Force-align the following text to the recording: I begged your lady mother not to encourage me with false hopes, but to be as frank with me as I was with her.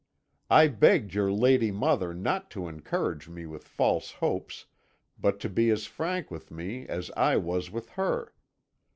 I 0.49 0.67
begged 0.67 1.13
your 1.13 1.31
lady 1.31 1.69
mother 1.69 2.11
not 2.11 2.49
to 2.57 2.67
encourage 2.67 3.29
me 3.29 3.45
with 3.45 3.67
false 3.67 4.13
hopes, 4.13 4.65
but 5.19 5.39
to 5.41 5.47
be 5.47 5.69
as 5.69 5.85
frank 5.85 6.31
with 6.31 6.49
me 6.49 6.87
as 6.87 7.11
I 7.11 7.37
was 7.37 7.69
with 7.69 7.89
her. 7.89 8.33